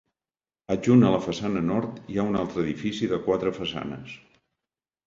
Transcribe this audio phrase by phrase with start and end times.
[0.75, 4.21] Adjunt a la façana nord hi ha un altre edifici de quatre façanes.